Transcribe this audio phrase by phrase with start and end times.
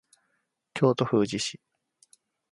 [0.73, 1.59] 京都府宇治市